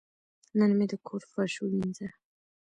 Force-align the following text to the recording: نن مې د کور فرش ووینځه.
نن 0.57 0.71
مې 0.77 0.85
د 0.91 0.93
کور 1.07 1.21
فرش 1.31 1.53
ووینځه. 1.59 2.07